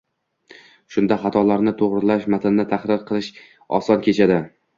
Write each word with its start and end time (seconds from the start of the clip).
Shunda 0.95 1.17
xatolarni 1.25 1.73
to‘g‘rilash, 1.81 2.25
matnni 2.37 2.67
tahrir 2.73 3.05
qilish 3.11 3.31
oson 3.81 4.05
kechadi. 4.11 4.41